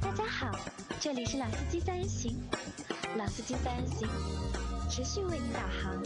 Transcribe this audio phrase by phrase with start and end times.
[0.00, 0.50] 大家好，
[1.00, 2.36] 这里是老司机三人行，
[3.16, 4.08] 老司机三人行
[4.90, 6.02] 持续为您导航。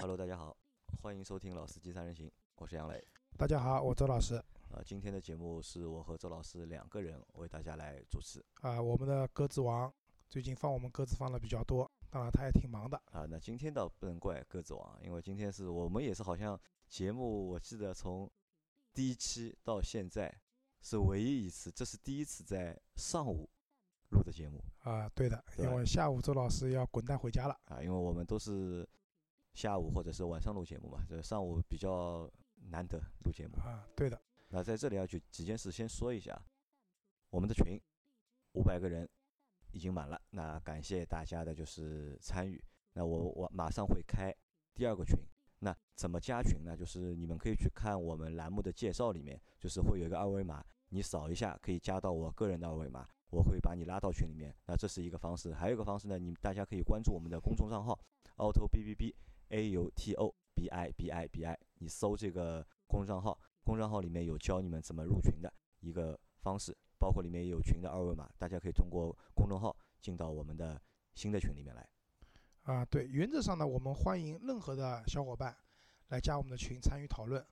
[0.00, 0.56] Hello，大家好，
[1.00, 3.02] 欢迎收听老司机三人行，我是杨磊。
[3.36, 9.92] 大家好，我周老师呃，今天的节目是我和周老师两个人为大家来主持啊、我们的鸽子王
[10.28, 13.24] 最近放我们鸽子放的比较多，当然他也挺忙的啊。
[13.28, 16.58] 那今天倒不能怪鸽子王，因为今天是我们也是好像
[16.88, 18.30] 节目，我记得从
[18.92, 20.32] 第一期到现在
[20.82, 23.48] 是唯一一次，这是第一次在上午
[24.10, 28.88] 录的节目啊、对的，对因为下午周老师要滚蛋回家了啊，因为我们都是
[29.54, 32.30] 下午或者是晚上录节目嘛，这上午比较
[32.70, 33.56] 难得录节目。
[33.58, 36.40] 啊，对的，那在这里要就几件事先说一下，
[37.28, 37.80] 我们的群
[38.52, 39.08] 五百个人
[39.72, 42.62] 已经满了，那感谢大家的就是参与。
[42.94, 44.34] 那我我马上会开
[44.74, 45.16] 第二个群，
[45.60, 46.76] 那怎么加群呢？
[46.76, 54.54] 就是你们可以去看我们栏目的介绍里面，就是会有一个二维码，你扫一下可以加到我个人的二维码，我会把你拉到群里面。
[54.66, 57.98] 那这是一个方式，还有一个方式呢，你大家可以关注我们的公众账号
[58.36, 59.14] auto b b b
[59.50, 70.80] a u t o b i b i b i，你搜这个公众账号，公众账号里面有教你们怎么入群的一个方式，包括里面也有群的二维码，大家可以通过公众号进到我们的
[71.14, 71.86] 新的群里面来。
[72.62, 75.56] 啊，对，原则上呢，我们欢迎任何的小伙伴
[76.08, 77.44] 来加我们的群参与讨论，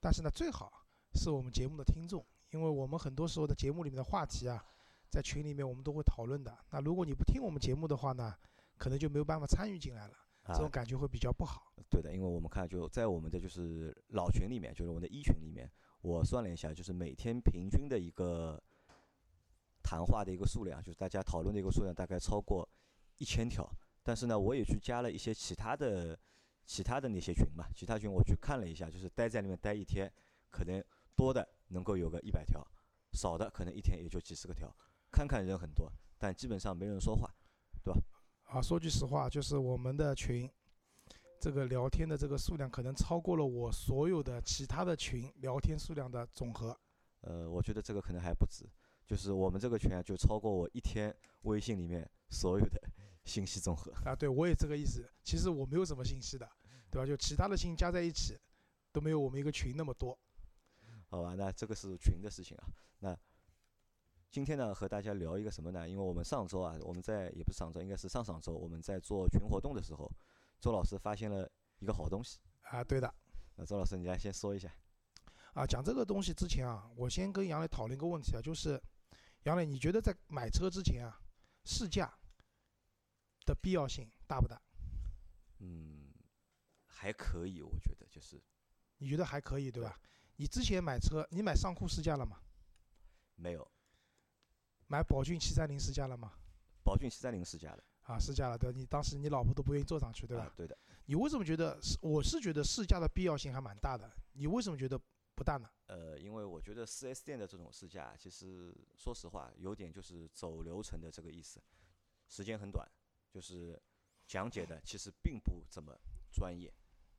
[0.00, 4.62] 但是呢，最好是我们节目的听众，因为我们很多时候的节目里面的话题啊，
[5.08, 6.58] 在群里面我们都会讨论的。
[6.70, 8.34] 那如果你不听我们节目的话呢，
[8.76, 11.72] 可能就没有办法参与进来了，啊这种感觉会比较不好。
[11.88, 15.70] 对的，因为我们看就在我们的就是老群里面，就是我们的一群里面，
[16.02, 18.60] 我算了一下，就是每天平均的一个
[19.82, 22.68] 谈话的一个数量，就是大家讨论的一个数量大概超过
[23.18, 23.64] 一千条。
[24.06, 26.16] 但是呢，我也去加了一些其他的
[26.64, 30.08] 其他的那些群嘛，其他群我去看了一下，就是待在里面待一天，
[30.48, 30.80] 可能
[31.16, 32.64] 多的能够有个一百条，
[33.14, 34.72] 少的可能一天也就几十个条。
[35.10, 37.28] 看看人很多，但基本上没人说话。
[37.82, 38.00] 对吧
[38.44, 40.48] 啊，说句实话，就是我们的群，
[41.40, 46.76] 这个聊天的这个数量可能超过了我所有的其他的群聊天数量的总和。
[47.22, 48.64] 呃，我觉得这个可能还不止，
[49.04, 52.80] 就是我们这个群啊，就超过我一天微信里面所有的
[53.26, 53.92] 信息综合。
[54.06, 55.06] 啊，对我也这个意思。
[55.22, 56.48] 其实我没有什么信息的，
[56.90, 57.06] 对吧？
[57.06, 58.38] 就其他的信息加在一起，
[58.92, 60.18] 都没有我们一个群那么多。
[61.08, 62.64] 好吧，那这个是群的事情啊。
[63.00, 63.14] 那
[64.30, 65.88] 今天呢，和大家聊一个什么呢？
[65.88, 70.10] 因为我们上周啊，我们在也不是上周，应该是上上周，我们在做群活动的时候，
[70.60, 72.38] 周老师发现了一个好东西。
[72.62, 73.12] 啊，对的。
[73.56, 74.72] 那周老师，你来先说一下。
[75.54, 78.80] 啊，讲这个东西之前啊，我先跟杨磊讨论一个问题啊，就是
[79.44, 81.18] 杨磊，你觉得在买车之前啊，
[81.64, 82.12] 试驾
[83.46, 84.60] 的必要性大不大？
[85.60, 86.12] 嗯，
[86.84, 88.42] 还可以，我觉得就是
[88.98, 89.98] 你觉得还可以，对吧？
[90.36, 92.42] 你之前买车，你买尚酷试驾了吗？
[93.36, 93.66] 没有
[94.86, 96.32] 买宝骏七三零试驾了吗？
[96.82, 98.72] 宝骏七三零试驾了，啊，试驾了，对？
[98.72, 100.44] 你当时你老婆都不愿意坐上去，对吧？
[100.44, 100.76] 啊对的。
[101.06, 101.96] 你为什么觉得是？
[102.02, 104.10] 我是觉得试驾的必要性还蛮大的。
[104.32, 105.00] 你为什么觉得
[105.34, 105.70] 不大呢？
[105.86, 111.62] 呃，因为我觉得 4S 店的这种试驾，其实说实话，有点就是走流程的这个意思，
[112.28, 112.86] 时间很短，
[113.36, 113.78] 就是
[114.26, 115.94] 讲解的其实并不怎么
[116.32, 116.72] 专业。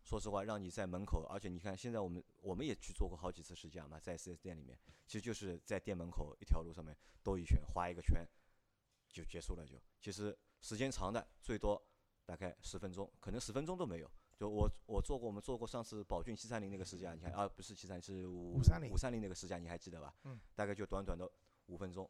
[0.03, 8.28] 说实话，让你在门口，而且你看现在我们我们也去做过好几次试驾嘛，在四 S 店里面，其实就是在店门口一条路上面兜一圈，画一个圈
[9.09, 9.79] 就结束了就。
[10.01, 11.79] 其实时间长的最多
[12.25, 14.09] 大概十分钟，可能十分钟都没有。
[14.35, 20.16] 就我我做过，我们做过上次宝骏七三零那个试驾，你看啊，不是七三是五三零五三零那个试驾，你还记得吧？
[20.23, 20.39] 嗯。
[20.55, 21.29] 大概就短短的
[21.67, 22.09] 五分钟，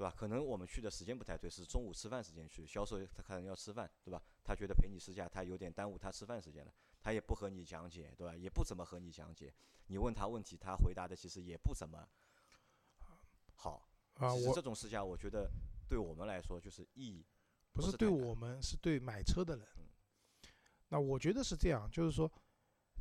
[0.00, 0.14] 对吧？
[0.16, 4.22] 可能我们去的时间不太对，是中午吃饭时间去，销售他可能要吃饭，对吧？
[4.42, 6.72] 他觉得陪你试驾，他有点耽误他吃饭时间了，
[7.02, 8.34] 他也不和你讲解，对吧？
[8.34, 9.52] 也不怎么和你讲解，
[9.88, 12.08] 你问他问题，他回答的其实也不怎么
[13.52, 13.86] 好。
[14.14, 15.50] 啊，我这种试驾，我觉得
[15.86, 17.22] 对我们来说就是意义
[17.74, 19.84] 不是对我们，是对买车的人嗯。
[20.88, 22.32] 那我觉得是这样，就是说，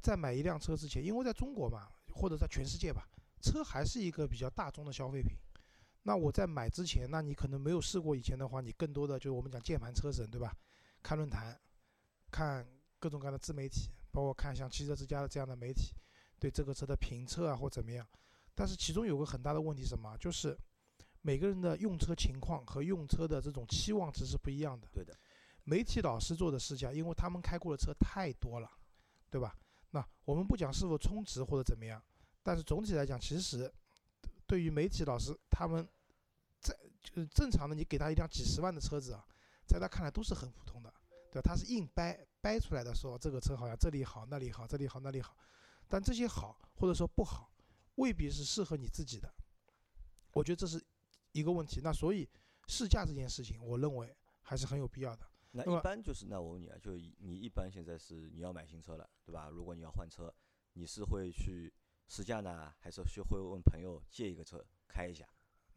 [0.02, 3.08] 在买一辆车之前，因为在中国嘛，或者在全世界吧，
[3.42, 5.38] 车还是一个比较大众的消费品。
[6.10, 10.52] 那我在买之前，那你可能没有试过以前的话，你更多的就是我们讲键盘车神，对吧？
[11.04, 11.56] 看论坛，
[12.32, 12.68] 看
[12.98, 15.94] 各种各样的自媒体，包括看像汽车之家的这样的媒体，
[16.40, 18.04] 对这个车的评测啊或怎么样。
[18.56, 20.18] 但是其中有个很大的问题是什么？
[20.18, 20.58] 就是
[21.22, 24.88] 每个人的用车情况和用车的这种期望值是不一样的。
[24.92, 25.16] 对的。
[25.64, 28.68] 媒体老师做的试驾，因为他们开过的车太多了，
[29.30, 29.56] 对吧？
[29.92, 32.04] 那我们不讲是否充值或者怎么样，
[32.42, 33.72] 但是总体来讲，其实
[34.48, 35.88] 对于媒体老师他们
[36.60, 39.26] 在就是正常的，你给他一辆几十万的车子啊，
[39.66, 40.94] 在他看来都是很普通的，
[41.32, 41.50] 对吧？
[41.50, 45.36] 他是硬掰掰出来的说这个车好像这里好那里好这里好那里好，
[45.88, 47.52] 但这些好或者说不好，
[47.96, 49.34] 未必是适合你自己的。
[50.34, 50.84] 我觉得这是
[51.32, 51.82] 一个问题。
[51.84, 52.28] 那所以
[52.68, 55.26] 试驾这件事情，我认为还是很有必要的。
[55.52, 59.50] 那一般就是，那我问你啊，就你一般现在是你要买新车了，对吧？
[59.50, 60.32] 如果你要换车，
[60.74, 61.74] 你是会去
[62.08, 65.28] 试驾呢，还是去会问朋友借一个车开一下？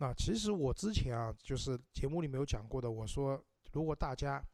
[0.03, 3.41] 那其实我之前啊，就是节目里面有讲过的，我说
[3.71, 4.45] 如果大家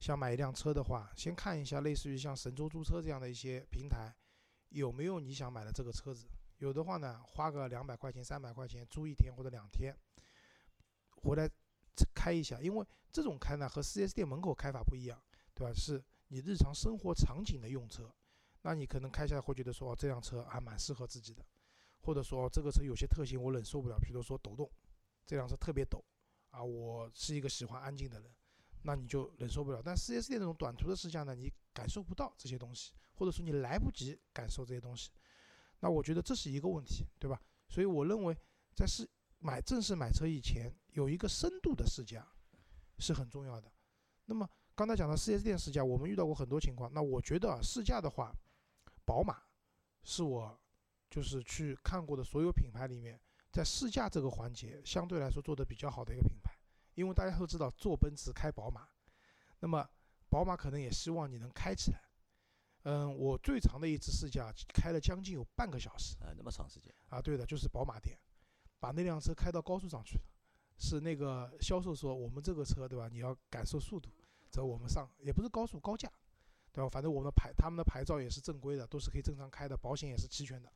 [0.00, 4.12] 想买一辆车的话，先看一下类似于像神州租车这样的一些平台，
[4.70, 6.26] 有没有你想买的这个车子。
[6.56, 9.96] 有的话呢，花个两百块钱、三百块钱租一天或者两天，
[11.10, 11.48] 回来
[12.12, 15.22] 开一下，因为这种开呢和 4S 店门口开法不一样，
[15.54, 15.72] 对吧？
[15.72, 18.12] 是你日常生活场景的用车，
[18.62, 21.46] 那你可能开下来会觉得说，哦，这辆车还蛮适合自己的，
[22.00, 24.68] 或者说这个车有些特性我忍受不了，比如说抖动，
[25.28, 26.02] 这辆车特别抖，
[26.52, 28.34] 啊，我是一个喜欢安静的人，
[28.84, 29.82] 那你就忍受不了。
[29.84, 35.10] 但 4S 店这种短途的试驾呢，你感受不到这些东西，或者说你来不及感受这些东西，
[35.80, 37.38] 那我觉得这是一个问题，对吧？
[37.68, 38.34] 所以我认为
[38.74, 39.06] 在试
[39.38, 42.26] 买正式买车以前，有一个深度的试驾
[42.98, 43.70] 是很重要的。
[44.24, 46.90] 那么刚才讲到 4S 店试驾，我们遇到过很多情况。
[46.90, 48.34] 那我觉得啊，试驾的话，
[49.04, 49.42] 宝马
[50.04, 50.58] 是我
[51.10, 53.20] 就是去看过的所有品牌里面，
[53.58, 56.56] 在试驾这个环节相对来说做得比较好的一个品牌。
[56.94, 58.86] 因为大家都知道，坐奔驰开宝马，
[59.58, 59.84] 那么
[60.28, 62.00] 宝马可能也希望你能开起来。
[62.84, 66.16] 嗯，我最长的一次试驾开了将近有半个小时。
[66.20, 68.16] 啊，那么长时间，啊，对的，就是宝马店，
[68.78, 70.24] 把那辆车开到高速上去了。
[70.78, 73.08] 是那个销售说，我们这个车对吧？
[73.08, 74.08] 你要感受速度，
[74.52, 76.08] 走我们上也不是高速高架，
[76.70, 76.88] 对吧？
[76.88, 80.72] 反正我们的牌他们的牌照也是正规的，都是可以正常开的，保险也是齐全的，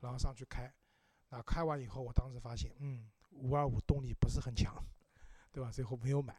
[0.00, 0.72] 然后上去开。
[1.30, 4.74] 那开完以后，我当时发现，嗯，五二五动力不是很强，
[5.52, 5.70] 对吧？
[5.70, 6.36] 最后没有买，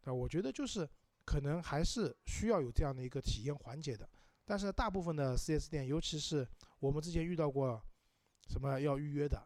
[0.00, 0.14] 对吧？
[0.14, 0.88] 我觉得就是
[1.24, 4.08] 可能还是需要有这样的一个体验环节的。
[4.46, 6.46] 但是大部分的 4S 店，尤其是
[6.78, 7.82] 我们之前遇到过
[8.48, 9.42] 什么要预约的，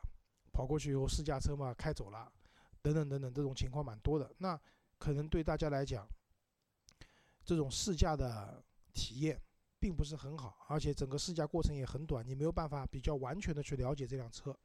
[0.53, 2.33] 跑过去以后试驾车嘛开走了，
[2.83, 4.33] 等等等等，这种情况蛮多的。
[4.39, 4.61] 那
[4.99, 6.07] 可能对大家来讲，
[7.45, 9.41] 这种试驾的体验
[9.81, 14.57] 并不是很好，而且整个试驾过程也很短，你没有办法比较完全的去了解这辆车。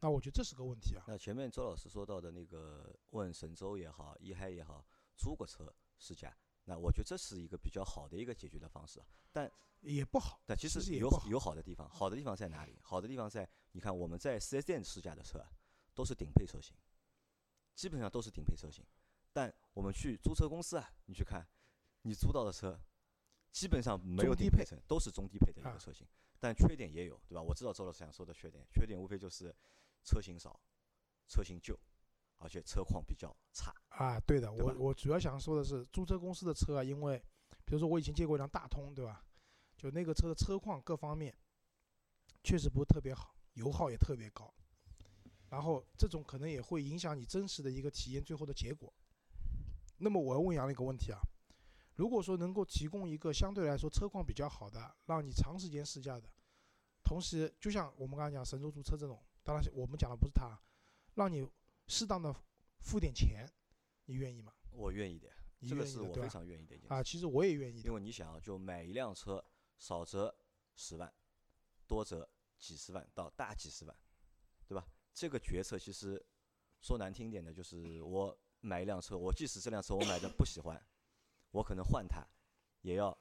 [0.00, 1.04] 那我觉得这是个问题啊。
[1.08, 4.84] 那前面周老师说到的那个问神州也好，一嗨也好，
[5.16, 9.06] 租个车试驾，那我觉得这是一个比较好的一个解决的方式啊。
[9.32, 9.50] 但
[9.80, 12.78] 也不好，但其其实实有有好的地方，好的地方在哪里？
[12.82, 15.50] 好的地方在，你看我们在四 S 店试驾的车啊
[15.94, 16.76] 都是顶配车型，
[17.74, 18.84] 基本上都是顶配车型。
[19.32, 21.46] 但我们去租车公司啊，你去看，
[22.02, 22.80] 你租到的车
[23.50, 26.06] 基本上没有低配顶配车，都是中低配的一啊个车型。
[26.40, 27.42] 但缺点也有，对吧？
[27.42, 29.54] 我知道周老师想说的缺点，缺点无非就是
[30.04, 30.58] 车型少，
[31.26, 31.78] 车型旧，
[32.38, 33.72] 而且车况比较差。
[33.88, 37.18] 啊，对的，对我我主要想说的是，租车公司的车啊，因为
[37.64, 39.24] 比如说我以前借过一辆大通，对吧？
[39.76, 41.36] 就那个车的车况各方面
[42.42, 44.52] 确实不是特别好，油耗也特别高，
[45.50, 48.92] 然后这种可能也会影响你真实的一个体验最后的结果。
[49.98, 51.20] 那么我要问杨磊一个问题啊，
[51.94, 56.28] 如果说能够提供一个相对来说车况比较好的，让你长时间试驾的，
[57.02, 60.60] 同时就像我们刚才讲神州租车这种，当然我们讲的不是他，
[61.14, 61.48] 让你
[61.86, 62.30] 适当的
[62.80, 63.50] 付点钱，
[64.04, 64.52] 你愿意吗？
[64.72, 65.26] 我愿意的，
[65.60, 66.28] 你这个是我非？
[66.28, 66.92] 常愿意的一件事。
[66.92, 67.94] 啊，其实我也愿意的因。
[67.94, 69.42] 为你想啊，就买一辆车，
[69.78, 70.36] 少则
[70.74, 71.10] 十万，
[71.86, 72.28] 多则
[72.58, 73.96] 几十万到大几十万，
[74.66, 74.86] 对吧？
[75.14, 76.22] 这个决策其实
[76.82, 80.78] 说难听点的，就是我买一辆车，我即使这辆车我买的不喜欢，
[81.52, 82.22] 我可能换它
[82.82, 83.18] 也要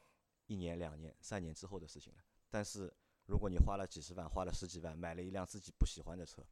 [0.47, 2.19] 一年、两年、三年之后的事情了。
[2.49, 2.93] 但是
[3.27, 6.43] 如果你花了几十万，花了十几万，买了一辆自己不喜欢的车，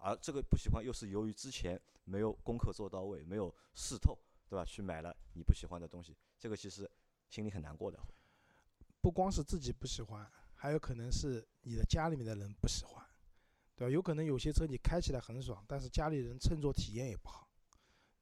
[0.00, 4.18] 而这个不喜欢又是由于之前没有功课做到位，没有试透，
[4.48, 4.64] 对吧？
[4.64, 6.90] 去买了你不喜欢的东西，这个其实
[7.28, 7.98] 心里很难过的。
[9.00, 13.04] 不光是自己不喜欢，还有可能是你的家里面的人不喜欢，
[13.76, 13.92] 对吧？
[13.92, 17.46] 有可能有些车你开起来很爽，但是家里人乘坐体验也不好，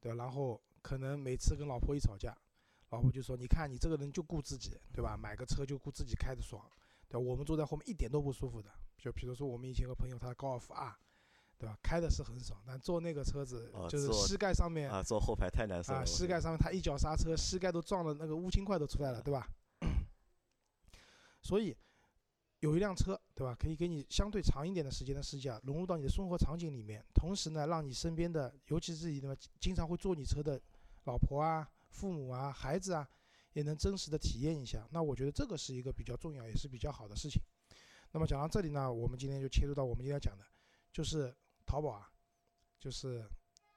[0.01, 0.17] 对吧？
[0.17, 2.37] 然后可能每次跟老婆一吵架，
[2.89, 5.15] 老婆就说：“你看你这个人就顾自己，对吧？
[5.17, 6.69] 买个车就顾自己开的爽，
[7.07, 7.19] 对吧？
[7.19, 8.69] 我们坐在后面一点都不舒服的。
[8.97, 10.97] 就比如说我们以前有个朋友，他的高尔夫啊
[11.57, 11.77] 对吧？
[11.81, 15.99] 开的是很爽，但坐那个车子就是膝盖上面啊，坐后排太难受了。
[15.99, 19.47] 啊，膝盖上面他一脚刹车，膝盖都撞了那个乌青块都出来了，对吧？
[21.41, 21.75] 所以
[22.59, 23.55] 有一辆车，对吧？
[23.57, 30.59] 可以给你相对长一点的时间的试驾，融入到你的生活场景里面，同时呢，让你身边的，尤其是你的经常会坐你车的
[31.05, 33.07] 老婆啊、父母啊、孩子啊，
[33.55, 34.85] 也能真实的体验一下。
[34.91, 37.41] 那我觉得这个是一个比较重要，也是比较好的事情。
[38.11, 40.43] 那么讲到这里呢，我们今天就切入到我们今天要讲的，
[40.91, 41.33] 就是
[41.65, 42.11] 淘宝啊，
[42.77, 43.25] 就是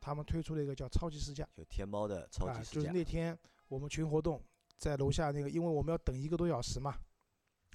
[0.00, 1.48] 他们推出了一个叫超级试驾。
[1.56, 4.42] 就天猫的超啊，就是级试驾，那天我们群活动
[4.76, 6.96] 在楼下那个，因为我们要等一个多小时嘛，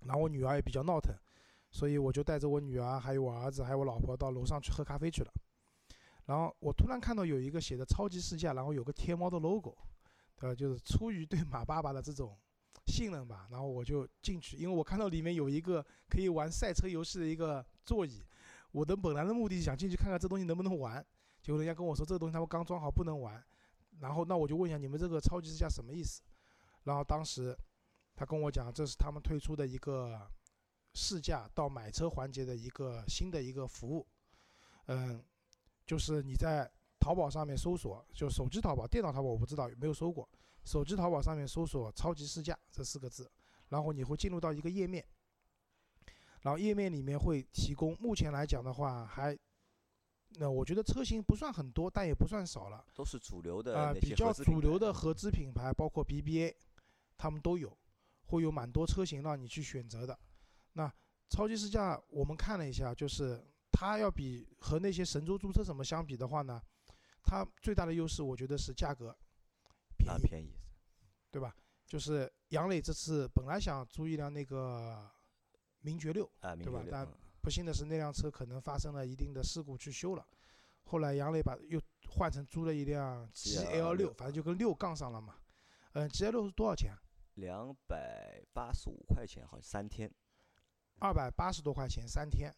[0.05, 1.15] 然后我女儿也比较闹腾，
[1.71, 5.31] 所以我就带着我女儿、还有我儿子、还有我老婆到楼上去喝咖啡去了。
[6.25, 9.75] 然后我突然看到有一个写的超级试驾，然后有个天猫的 logo，
[10.49, 10.55] 呃？
[10.55, 12.37] 就是出于对马爸爸的这种
[12.87, 18.21] 信任吧，然后我就进去，因为我看到里面有一个可以玩赛车游戏的一个座椅，
[18.71, 21.05] 我的本来的目的想进去看看这东西能不能玩，
[21.41, 23.43] 结果人家跟我说这个东西他们刚装好不能玩，
[23.99, 26.21] 然后那我就问一下你们这个超级试驾什么意思？
[26.83, 27.57] 然后当时
[28.15, 30.29] 他跟我讲这是他们推出的一个
[30.93, 34.07] 试驾到买车环节的一个新的一个服务，
[34.87, 35.23] 嗯。
[35.85, 36.71] 就是你在
[37.03, 40.25] 淘宝上面搜索，就手机淘宝、电脑淘宝，我不知道有没有搜过。
[40.63, 43.29] 手机淘宝上面搜索“超级试驾”这四个字，
[43.67, 45.05] 然后你会进入到一个页面，
[46.43, 47.93] 然后页面里面会提供。
[47.99, 49.37] 目前来讲的话，还
[50.35, 52.85] 那我觉得车型不算很多，但也不算少了。
[52.95, 56.55] 都是主流的啊，比较主流的合资品牌，包括 BBA，
[57.17, 57.77] 他们都有，
[58.27, 60.17] 会有蛮多车型让你去选择的。
[60.71, 60.89] 那
[61.29, 63.45] 超级试驾我们看了一下，就是。
[63.75, 66.61] 它要比和那些神州租车什么相比的话呢，
[67.23, 69.15] 它最大的优势我觉得是价格
[69.97, 70.53] 便宜，便宜，
[71.31, 71.55] 对吧？
[71.85, 75.09] 就是杨磊这次本来想租一辆那个
[75.81, 76.83] 名爵六，对吧？
[76.91, 77.07] 但
[77.41, 80.25] 不幸的是那辆车可能发生了一定的事故去修了，
[80.83, 85.35] 后来杨磊把又换成租了一辆 GL 六，反正就跟六杠上了嘛。
[85.93, 86.93] 嗯，GL 六是多少钱？
[87.35, 90.11] 两百八十五块钱，好像三天。
[90.99, 92.53] 二百八十多块钱三天。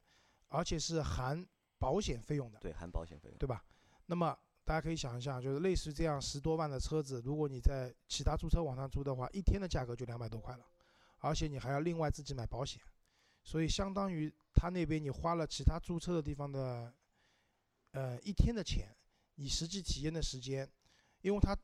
[0.50, 1.46] 而且是含
[1.80, 3.66] 保险费用的，对，含保险费用，对吧？
[4.06, 10.66] 那么大家可以想一下，就是类似这样十多万的车子，如果你在其他租车网上租的话，一天的价格就两百多块了，
[11.20, 12.82] 而且你还要另外自己买保险，
[13.44, 16.92] 所以相当于他那边你花了其他租车的地方的，
[17.92, 18.94] 呃，一天的钱，
[19.36, 20.70] 你实际体验的时间，
[21.22, 21.56] 因为他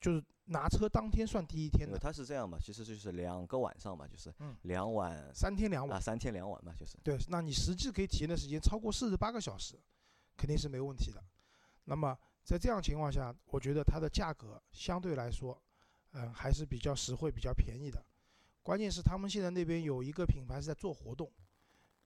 [0.00, 0.22] 就是。
[0.48, 2.58] 拿车当天算第一天的，他是这样嘛？
[2.62, 4.30] 其实就是两个晚上嘛，就是
[4.64, 6.98] 两晚三天两晚啊，三天两晚嘛，就是。
[7.02, 9.74] 对，那你实际可以体验的时间超过四十八个小时，
[10.36, 11.24] 肯定是没问题的。
[11.84, 15.60] 那么在这样情况下，我觉得它的价格相对来说，
[16.12, 18.04] 嗯，还是比较实惠、比较便宜的。
[18.62, 21.30] 关键是他们现在那边有一个品牌是在做活动，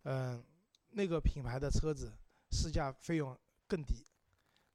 [0.03, 0.45] 嗯，
[0.91, 2.13] 那个品牌的车子
[2.51, 4.05] 试驾费用更低，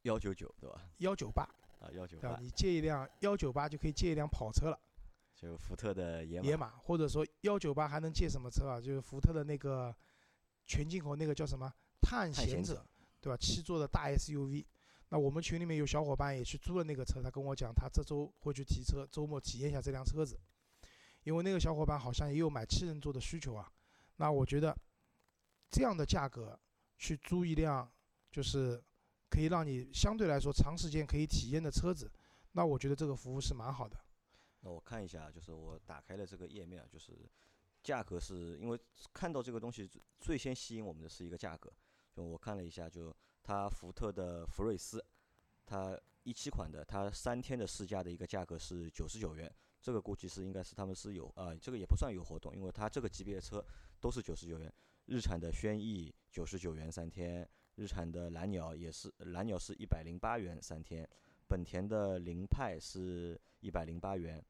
[0.04, 0.82] 幺九九对吧？
[1.00, 1.44] 幺九八。
[1.80, 4.80] 啊，幺九八，你借一辆幺九八就可以借一辆跑车了，
[5.36, 8.80] 就福特的野野马，或者说幺九八还能借什么车啊？
[8.80, 9.94] 就是福特的那个
[10.66, 11.70] 全进口那个叫什么
[12.02, 12.86] 探险者，
[13.20, 13.36] 对吧？
[13.36, 14.66] 七座的大 SUV。
[15.14, 20.40] 那我们群里面有小伙伴也去租了那个车，他跟我讲，他这周会去提车，周末体验一下这辆车子。
[21.24, 23.72] 因为那个小伙伴好像也有买七人座的需求啊。
[24.16, 24.76] 那我觉得
[25.70, 26.60] 这样的价格
[26.98, 27.88] 去租一辆，
[28.32, 28.84] 就是。
[29.30, 32.08] 可以让你相对来说长时间可以体验的车子，
[32.52, 33.98] 那我觉得这个服务是蛮好的。
[34.60, 37.28] 那我看一下，就是我打开了这个页面，就是
[37.82, 38.80] 价格是因为
[39.12, 39.90] 看到这个东西
[40.20, 41.74] 最先吸引我们的是一个价格。
[42.12, 43.12] 就我看了一下，就
[43.44, 45.04] 它福特的福睿斯，
[45.66, 49.54] 它一七款的，它三天的试驾的一个价格是九十九元。
[49.82, 53.64] 这个估计是应该是他们是有啊，这个也不算有活动，因为它这个级别的车
[54.00, 54.74] 都是九十九元。
[55.06, 57.48] 日产的轩逸九十九元三天。
[57.76, 61.10] 日产的蓝鸟也是，蓝鸟是一百零八元三天，
[61.48, 64.46] 本田的凌派是一百零八元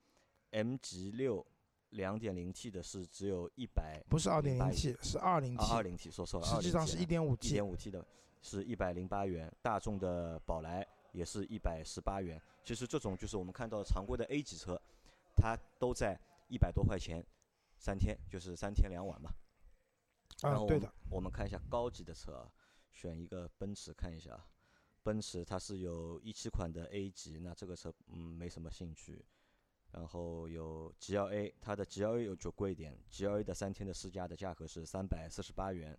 [0.51, 1.47] ，MG 六
[1.91, 8.05] 两点零 T 的是只有一百，不是二点零 T，是二零 T，二零 T 说错了，实际上是一点五 T，一点五 T 的
[8.43, 14.79] 是一百零八元，大众的宝来也是一百十八元，其实这种就是我们看到常规的 A 级车，
[15.35, 16.15] 它都在
[16.47, 17.25] 一百多块钱，
[17.79, 19.31] 三天就是三天两晚嘛，
[20.43, 22.35] 啊，对的，我们看一下高级的车。
[22.35, 22.51] 啊。
[22.95, 24.39] 选一个奔驰看一下，
[25.01, 29.25] 奔驰它是有一七款的 A 级，那这个车嗯没什么兴趣。
[29.91, 35.97] 然后有 GLA，它的 GLA 有就贵一点，GLA 的三天的试驾的价格是三百四十八元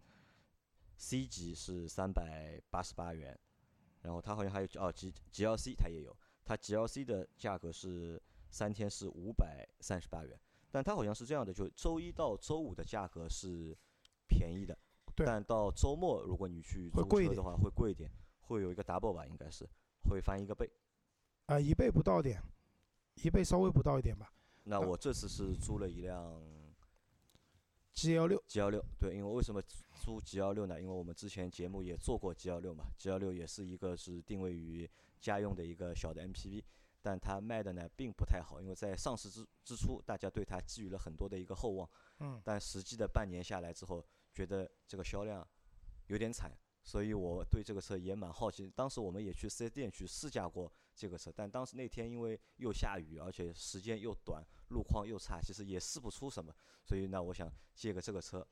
[0.97, 3.39] ，C 级是三百八十八元。
[4.03, 10.39] 然后它好像还有哦 G GLC 它也有，它 GLC 的价格是三天是五百三十八元，
[10.71, 13.75] 但它好像是这样的，就周一到周五的价格是
[14.29, 14.77] 便宜的。
[15.17, 18.11] 但到周末，如果你去租车的话，会贵一点，
[18.41, 19.65] 会有一个 double 吧，应该是
[20.11, 20.71] 会翻一个倍。
[21.47, 22.43] 啊，一倍不到点，
[23.23, 24.31] 一倍稍微不到一点吧。
[24.65, 26.43] 那我这次是租了一辆
[27.95, 29.63] G 幺六，G 幺六，对，因为为什么
[30.03, 30.81] 租 G 幺六呢？
[30.81, 34.89] 因为我们之前节目也做过 G 幺六嘛，G 幺六也是一个是定位于
[35.21, 36.65] 家用的一个小的 M P V，
[37.01, 44.05] 但它卖的呢并不太好，因为在上市之之初，大家对它寄予了很多的一个厚望，嗯，但实际的半年下来之后。
[44.35, 45.47] 觉得这个销量
[46.09, 46.51] 有点惨，
[46.83, 48.69] 所以我对这个车也蛮好奇。
[48.75, 56.55] 当时我们也去四 S 店去试驾过这个车，但当时那天因为又下雨，而且时间又短，路况又差，其实也试不出什么。
[56.85, 58.47] 所以呢，我想借个这个车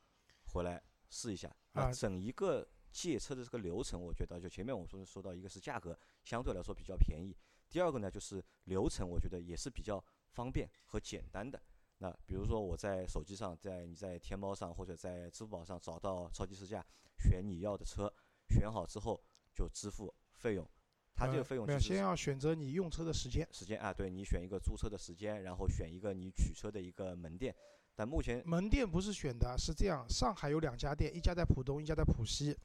[0.47, 1.55] 回来试一下。
[1.71, 7.35] 啊，整一个借车的这个流程，我觉得就前面我说说到，一个是价格相对来说比较便宜，
[7.69, 11.61] 第二个呢就是流程，我觉得也是比较方便和简单的。
[11.99, 16.85] 那比如说我在手机上，在你在天猫上或者在支付宝上找到超级试驾，
[17.17, 18.13] 选你要的车，
[18.49, 19.23] 选好之后
[19.53, 20.69] 就支付费用。
[21.15, 23.47] 它这个费用没有，先要选择你用车的时间。
[23.51, 27.55] 时间啊，对你选一个租车的时间，然后选一个你取车的一个门店。
[27.95, 32.57] 但目前门店不是选的，是这样，上海有两家店，一家在浦东，一家在浦西。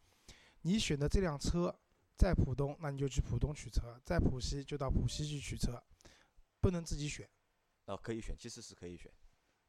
[0.63, 1.79] 你选的这辆车
[2.17, 5.79] 在浦东，那你就去浦东取车；在浦西就到浦西去取车，
[6.61, 7.29] 不能自己选。
[7.85, 9.13] 哦，可以选，其实是可以选，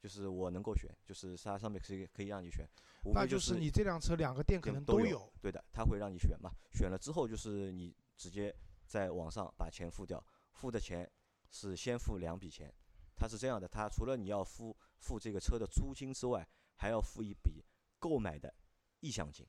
[0.00, 2.66] 就是我能够选，就是它上面可以可以让你选。
[3.12, 5.30] 那就是你这辆车两个店可能都有。
[5.42, 8.54] 对的，他会让你选嘛，选了之后就是你直接。
[8.90, 10.20] 在网上把钱付掉，
[10.50, 11.08] 付的钱
[11.48, 12.74] 是先付两笔钱，
[13.14, 16.44] 它是这样的，它除了你要付付这个车的租金之外，
[16.74, 17.64] 还要付一笔
[18.00, 18.52] 购买的
[18.98, 19.46] 意向金。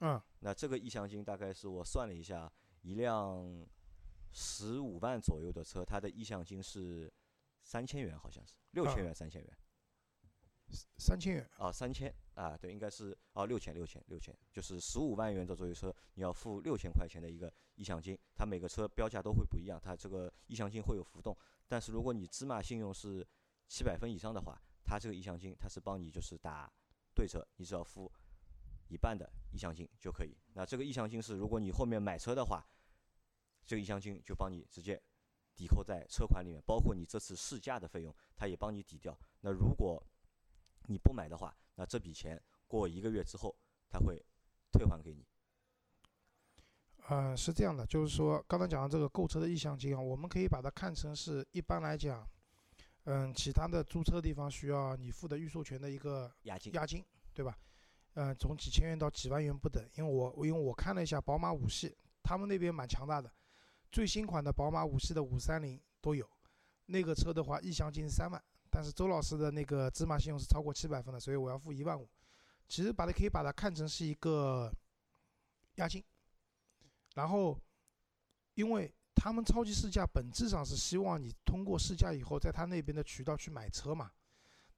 [0.00, 3.64] 嗯，那这个意向金大概是我算了一下，一辆
[4.32, 7.12] 十五万左右的车，它的意向金是
[7.62, 9.56] 三千元，好像是六千元，三千元。
[10.98, 21.36] 三千元啊，三千啊，对，应该是哦，六千，六千，六千，就是十五万元的左右车，你要付六千块钱的一个意向金，它每个车标价都会不一样，它这个意向金会有浮动。
[21.66, 23.26] 但是如果你芝麻信用是
[23.68, 26.72] 七百分以上的话，它这个意向金它是帮你就是打
[27.14, 28.10] 对折，你只要付
[28.88, 30.36] 一半的意向金就可以。
[30.54, 32.64] 那这个意向金是如果你后面买车的话，
[33.64, 35.00] 这个意向金就帮你直接
[35.54, 39.16] 抵扣在车款里面，包括你这次试驾的费用，它也帮你抵掉。
[39.42, 40.02] 那如果
[40.90, 43.56] 你不买的话，那这笔钱过一个月之后，
[43.88, 44.20] 他会
[44.72, 45.24] 退还给你。
[47.08, 52.28] 嗯，是这样的，就是说刚才讲的这个购车的意向金啊，我们可以把它看成是一般来讲，
[53.04, 57.56] 嗯，其他的租车地方需要你付的预授权的一个押金，押金，对吧？
[58.14, 59.88] 嗯，从几千元到几万元不等。
[59.94, 63.32] 因为我因为我看了一下宝马五系，他们那边蛮强大的，
[63.92, 66.28] 最新款的宝马五系的五三零都有，
[66.86, 68.42] 那个车的话意向金三万。
[68.70, 72.08] 但是周老师的那个芝麻信用是超过七百分的，所以我要付一万五。
[72.68, 74.72] 其实把它可以把它看成是一个
[75.74, 76.04] 押金，
[77.14, 77.60] 然后
[78.54, 84.12] 因为他们超级试驾本质上是希望你通过试驾以后，在他那边的渠道去买车嘛。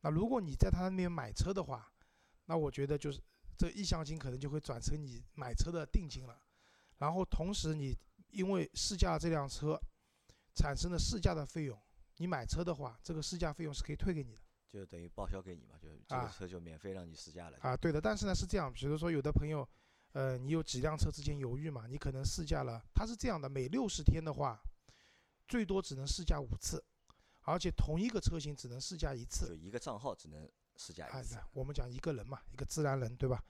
[0.00, 1.92] 那如果你在他那边买车的话，
[2.46, 3.20] 那我觉得就是
[3.58, 6.40] 这意向金可能就会转成你买车的定金了。
[6.96, 7.94] 然后同时你
[8.30, 9.78] 因为试驾这辆车
[10.54, 11.78] 产生的试驾的费用。
[12.22, 17.58] 你买车的话，这个试驾费用是可以退给你的，就等于报销给你嘛，就这个车就免费让你试驾了。
[17.60, 18.00] 啊，对的。
[18.00, 19.68] 但是呢是这样，比如说有的朋友，
[20.12, 24.56] 呃，你有几辆车之间犹豫嘛，你可能试驾了，它是这样的，每六十天的话，
[25.48, 26.80] 最多只能试驾五次，
[27.40, 31.36] 而且同一个车型只能试驾一次，就一个账号只能试驾一次。
[31.52, 33.42] 我们讲一个人嘛，一个自然人，对吧？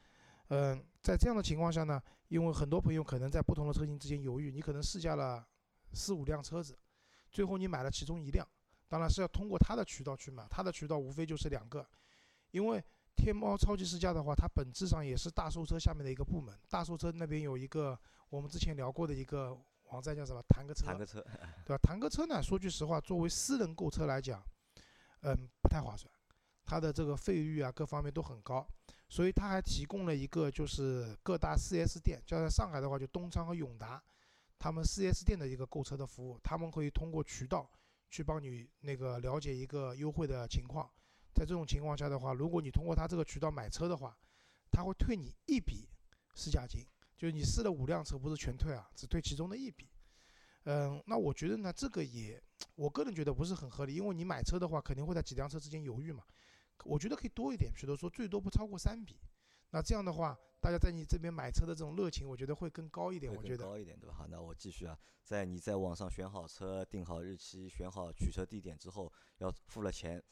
[0.49, 5.47] 嗯，在这样的情况下呢，因为很多朋友可能在不同的车型之间犹豫，你可能试驾了
[5.93, 6.79] 四五辆车子，
[7.31, 8.49] 最后你买了其中一辆。
[8.93, 11.89] 当然是要通过他的渠道去买，他的渠道无非就是两个，
[12.51, 12.85] 因为
[13.17, 16.55] 天猫超级试驾的话，它本质上也是大售车下面的一个部门。
[16.69, 20.43] 大售车那边有一个我们之前聊过的一个网站叫什么？
[20.47, 20.85] 谈个车。
[20.85, 21.25] 谈个车，
[21.65, 21.79] 对吧？
[21.83, 24.45] 谈个车呢，说句实话，作为私人购车来讲，
[25.23, 26.13] 嗯，不太划算，
[26.63, 28.69] 它的这个费率啊，各方面都很高。
[29.09, 34.03] 所以它还提供了一个就是各大 4S 店，就在上海的话就东昌和永达，
[34.59, 37.67] 他们 4S 店的一个购车的服务，他们可以通过渠道。
[38.13, 40.87] 去帮你那个了解一个优惠的情况，
[41.33, 44.15] 在这种情况下的话，如果你通过他这个渠道买车的话，
[44.71, 45.89] 他会退你一笔
[46.35, 49.89] 试驾金，就是你试了五辆车，不是全退啊，只退其中的一笔。
[50.65, 52.39] 嗯，那我觉得呢，这个也，
[52.75, 56.23] 我个人觉得不是很合理，因为你买车的话，肯定会在几辆车之间犹豫嘛。
[56.85, 59.17] 我觉得可以多一点，比如说最多不超过三笔。
[59.73, 63.35] 那这样的话，大家在你这边买车的这种热情，我觉得会更高一点。
[63.35, 64.15] 我觉得高一点，对吧？
[64.15, 70.23] 好，那我继续啊，在你在网上选好车、定好日期、选好取车地点之后，要付了钱，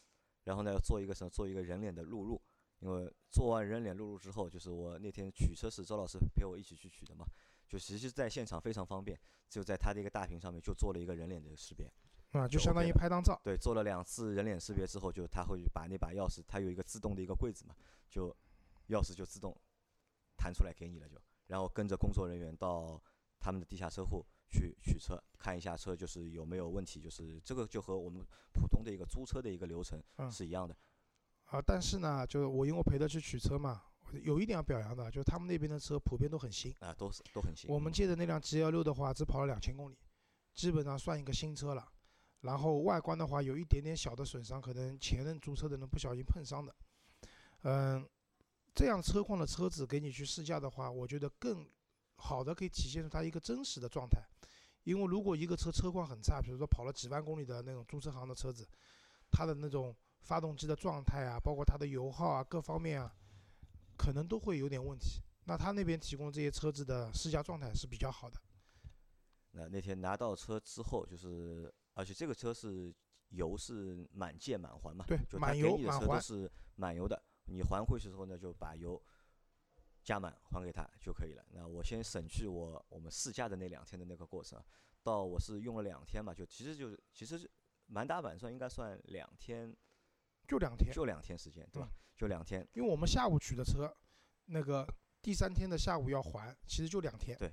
[0.44, 1.30] 然后呢要做一个什么？
[1.30, 2.40] 做一个人脸的录入。
[2.80, 7.26] 因为做完人脸录入之后，就是我那天取车是周老师陪我一起去取的嘛，
[7.68, 11.90] 就其实在现场非常方便，就在他的一个大屏上面就做了一个人脸的识别。
[12.32, 13.40] 啊，就相当于拍张照。
[13.42, 17.74] 对，做了两次人脸识别之后，就他会把那把钥匙，他有一个自动的一个柜子嘛，
[18.08, 18.34] 就。
[18.90, 19.56] 钥匙就自动
[20.36, 23.02] 弹出来给你了，就然后跟着工作人员到
[23.38, 30.76] 他们的地下车库去取车，看一下车就是有没有问题，就是这个就和我们普通的一个租车的一个流程是一样的。
[31.46, 33.82] 啊，但是呢，就是我因为我陪他去取车嘛，
[34.22, 37.68] 有一点要表扬的，就是他们那边的车普遍都很新啊，都是都很新。
[37.68, 39.98] 我们借的那辆 G 幺六的话，只跑了两千公里，
[40.54, 41.86] 基本上算一个新车了。
[42.42, 46.74] 然后外观的话，有一点点小的损伤，可能前任租车的人不小心碰伤的。
[47.62, 48.08] 嗯。
[48.74, 51.68] 这样车况的车子给你去试驾的话，我觉得更
[52.16, 54.22] 好的可以体现出它一个真实的状态。
[54.84, 58.66] 因为如果一个车车况很差，比如说跑了几万公里的那种租车行的车子，
[59.30, 63.14] 它的那种发动机的状态啊，包括它的油耗啊，各方面啊，
[63.96, 65.20] 可能都会有点问题。
[65.44, 68.40] 那他那边提供这些车子的试驾状态是比较好的。
[69.52, 72.94] 那那天拿到车之后，就是而且这个车是
[73.30, 76.20] 油是满借满还嘛，对，就他满油给你的车都满还。
[76.22, 77.20] 是满油的，
[77.50, 79.00] 你还回去之后呢，就把油
[80.02, 81.44] 加满还给他就可以了。
[81.50, 84.62] 那我先省去我我们试驾的那两天的那个过程，
[85.02, 87.50] 到我是用了两天嘛，就其实就是其实
[87.86, 89.76] 满打满算应该算两天，
[90.46, 91.90] 就两天，就两天时间，对吧？
[92.16, 93.94] 就两天，因为我们下午取的车，
[94.46, 94.86] 那个
[95.20, 97.36] 第三天的下午要还，其实就两天。
[97.38, 97.52] 对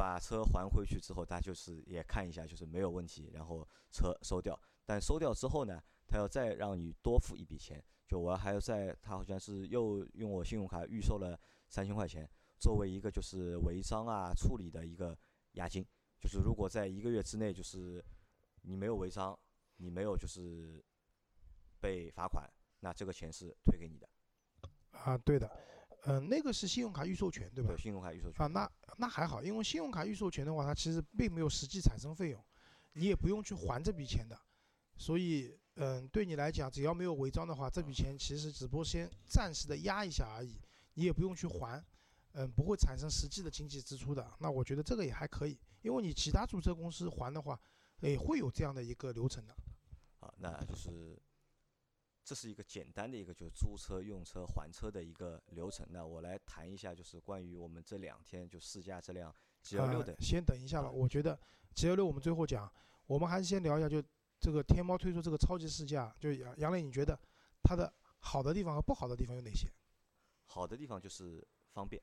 [0.00, 4.58] 把车还回去之后，他就是也看一下，就是没有问题，然后车收掉。
[4.86, 12.26] 但收掉之后呢，他要再让你多付一笔钱，就我还要再，他好像是又用我信用卡预收了三千块钱，
[12.58, 15.14] 作为一个就是违章啊处理的一个
[15.52, 15.86] 押金。
[16.18, 18.02] 就是如果在一个月之内，就是
[18.62, 19.38] 你没有违章，
[19.76, 20.82] 你没有就是
[21.78, 24.08] 被罚款，那这个钱是退给你的，
[24.92, 25.46] 啊，对的，
[26.04, 27.82] 嗯、那个是信用卡预授权，对吧对，？
[27.82, 28.44] 信用卡预授权。
[28.44, 32.44] 啊，那那还好，因为信用卡预授权的话，它其实并没有实际产生费用，
[32.94, 34.38] 你也不用去还这笔钱的，
[34.96, 40.60] 所以，嗯，对你来讲，只要没有违章的话，这笔钱其实只不过先暂时的压一下而已，
[40.94, 41.84] 你也不用去还，
[42.32, 44.30] 嗯，不会产生实际的经济支出的。
[44.38, 47.60] 那我觉得这个也还可以，因为你其他注册公司还的话，
[48.00, 49.54] 也会有这样的一个流程的。
[50.18, 51.18] 好，那就是
[52.30, 55.84] 这是一个简单的一个就是租车、用车、还车的一个流程。
[55.90, 60.20] 那我来谈一下，就是关于我们这两天就试驾这辆 G 幺六的呃。
[60.20, 61.36] 先等一下吧，啊我觉得
[61.74, 62.72] G 幺六我们最后讲，
[63.08, 64.00] 我们还是先聊一下，就
[64.38, 67.18] 这个天猫推出这个超级试驾，就杨杨磊，你觉得
[67.64, 69.68] 它的好的地方和不好的地方有哪些？
[70.44, 72.00] 好的地方就是方便，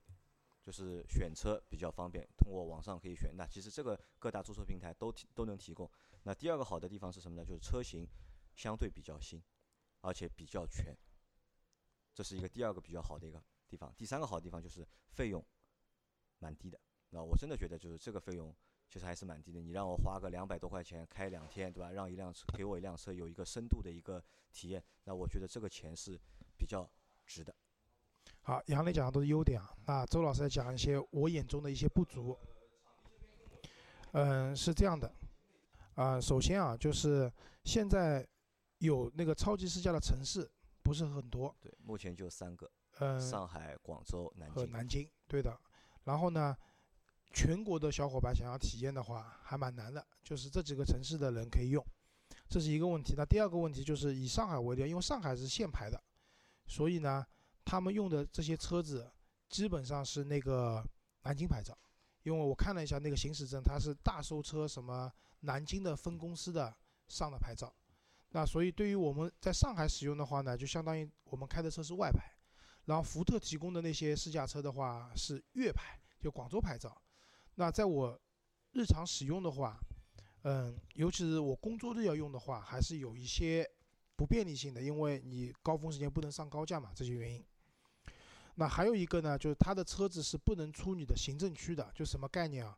[0.62, 3.34] 就是选车比较方便，通过网上可以选。
[3.38, 5.90] 那其实这个各大租车平台都提都能提供。
[6.24, 7.46] 那第二个好的地方是什么呢？
[7.46, 8.06] 就是车型
[8.58, 9.42] 相对比较新，
[10.08, 10.96] 而且比较全，
[12.14, 13.94] 这是一个第二个比较好的一个地方。
[13.98, 15.46] 第三个好地方就是费用
[16.40, 16.80] 蛮低的。
[17.10, 18.56] 那我真的觉得就是这个费用
[18.88, 19.62] 其实还是蛮低的。
[19.62, 21.92] 你让我花个两百多块钱开两天，对吧？
[21.92, 26.18] 让一辆车给我一辆车有一个深度的一个体验，那我觉得这个钱是
[26.58, 26.90] 比较
[27.26, 27.54] 值的。
[28.44, 32.38] 好，杨磊讲的都是优点啊，那周老师来讲一些我眼中的一些不足。
[34.14, 35.14] 嗯，是这样的，
[35.96, 37.30] 啊、首先啊，就是
[37.66, 38.26] 现在
[38.80, 40.50] 有那个超级试驾的城市
[40.84, 44.56] 不是很多，对，目前就三个：嗯，上海、广州、南京。
[44.56, 45.60] 和南京，对的。
[46.04, 46.56] 然后呢，
[47.34, 51.86] 全国的小伙伴想要体验的话，还蛮难的，就是这几个城市的人可以用，
[52.48, 53.14] 这是一个问题。
[53.18, 56.02] 那第二个问题就是以上海为例，因为上海是限牌的，
[56.66, 57.26] 所以呢，
[57.66, 59.12] 他们用的这些车子
[59.50, 60.86] 基本上是那个
[61.24, 61.78] 南京牌照，
[62.24, 65.12] 因为我看了一下那个行驶证，它是大收车什么
[65.42, 66.74] 南京的分公司的
[67.08, 67.74] 上的牌照。
[68.30, 72.34] 那所以对于我们在上海使用的话呢，就相当于我们开的车是外牌。
[72.86, 76.96] 然后福特提供的那些试驾车的话是粤牌，就广州牌照。
[77.56, 78.18] 那在我
[78.72, 79.78] 日常使用的话，
[80.44, 83.70] 嗯，尤其是我工作日要用的话，还是有一些
[84.16, 87.46] 不便利性的，因为你高峰时间不能上高架嘛，这些原因。
[88.56, 92.78] 那还有一个呢，就是他的车子是不能出你的行政区的，就什么概念啊？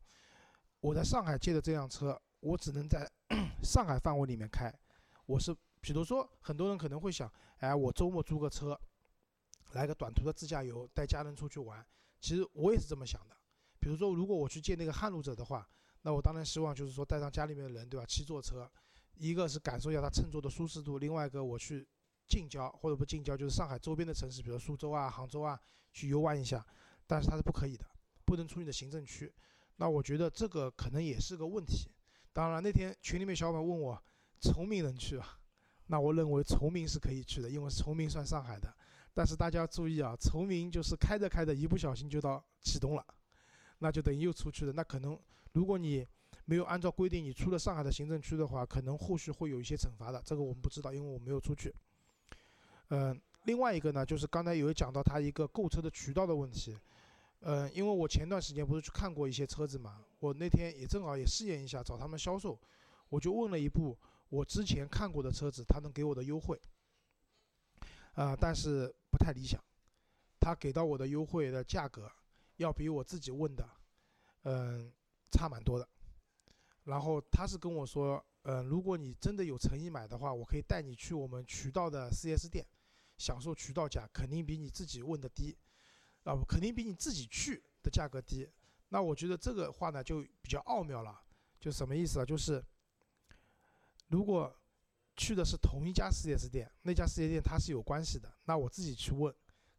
[0.79, 3.07] 我在上海借的这辆车，我只能在
[3.62, 4.73] 上海范围里面开。
[5.29, 8.75] 我是，比如说，很多人可能会想，哎，我周末租个车，
[9.73, 11.85] 来个短途的自驾游，带家人出去玩。
[12.19, 13.37] 其实我也是这么想的。
[13.79, 15.69] 比如说，如果我去借那个撼路者的话，
[16.01, 18.03] 那我当然希望就是说带上家里面的人，对吧？
[18.07, 18.67] 七座车，
[19.17, 21.87] 一个是感受一下它乘坐的舒适度，另外一个我去
[22.27, 25.59] 近郊或者不近郊，就是上海周边的城市，比如苏州啊、杭州啊，
[25.93, 26.65] 去游玩一下。
[27.05, 27.85] 但是它是不可以的，
[28.25, 29.31] 不能出你的行政区。
[29.75, 31.91] 那我觉得这个可能也是个问题。
[32.33, 34.03] 当然，那天群里面小伙伴问我
[34.41, 35.39] 崇明能去啊，
[35.88, 38.73] 那我认为崇明是可以去的，因为崇明算上海的。
[39.13, 43.06] 但是大家注意啊，崇明就是开着开着，一不小心就到启东了，
[43.80, 44.73] 那就等于又出去了。
[44.73, 45.19] 那可能
[45.54, 46.08] 如果你
[46.45, 50.21] 没有按照规定你出了上海的行政区的话，可能后续会有一些惩罚的。
[50.23, 51.73] 这个我们不知道，因为我没有出去。
[52.89, 56.78] 嗯、另外一个呢，就是刚才有讲到他一个购车的渠道的问题。
[57.41, 62.60] 嗯、因为我前段时间不是去看过一些车子嘛，我那天也正好也试验一下，找他们销售，
[63.10, 63.97] 我就问了一部
[64.29, 66.59] 我之前看过的车子，他能给我的优惠。
[68.13, 69.63] 啊、但是不太理想，
[70.41, 72.11] 他给到我的优惠的价格
[72.57, 73.69] 要比我自己问的，
[74.43, 74.91] 嗯、
[75.31, 75.87] 差蛮多的。
[76.83, 82.65] 然后他是跟我说，嗯、如果你真的有诚意买的话，我可以带你去我们渠道的 4S 店，
[83.17, 85.57] 享受渠道价，肯定比你自己问的低，
[86.23, 88.49] 啊，肯定比你自己去的价格低。
[88.89, 91.21] 那我觉得这个话呢就比较奥妙了，
[91.57, 92.25] 就什么意思啊？
[92.25, 92.61] 就是
[94.10, 94.56] 如果
[95.15, 99.34] 去的是同一家 4S 店，那家 4S 店它是有关系的，那我自己去问，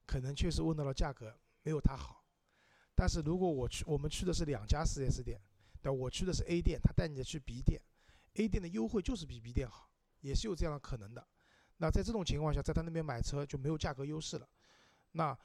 [0.06, 2.24] 可能确实问到了价格没有他好。
[2.94, 5.40] 但是如果我去，我们去的是两家 4S 店，
[5.80, 7.80] 对，我去的是 A 店，他带你去 B 店
[8.34, 9.90] ，A 店的优惠就是比 B 店好，
[10.20, 11.26] 也是有这样的可能的。
[11.78, 14.46] 那在这种情况下，在他那边买车就没有价格优势了。
[15.12, 15.36] 那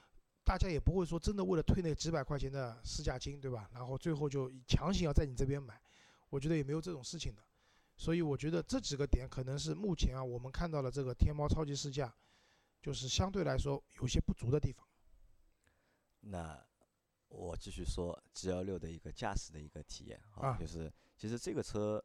[0.43, 3.69] 大家也不会说真的为了退那几百块钱的试驾金，对吧？
[3.73, 5.81] 然后最后就强行要在你这边买，
[6.29, 7.41] 我觉得也没有这种事情的。
[7.97, 12.13] 所以我觉得这几个点可能是目前啊我们看到了这个天猫超级试驾，
[12.81, 14.85] 就是相对来说有些不足的地方。
[16.21, 16.61] 那
[17.27, 22.03] 我继续说 G L 六的一个驾驶的一个体验啊，就是其实这个车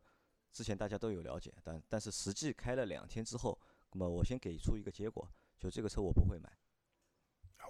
[0.53, 3.59] 之前大家都有了解，但但是实际开了两天之后，
[3.93, 6.51] 那么我先给出一个结果，就这个车我不会买。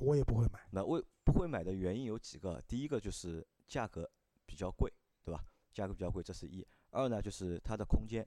[0.00, 0.60] 我也不会买。
[0.70, 4.08] 那为不会买的原因有几个，第一个就是价格
[4.46, 4.90] 比较贵，
[5.22, 5.44] 对吧？
[5.72, 6.66] 价格比较贵，这是一。
[6.90, 8.26] 二呢，就是它的空间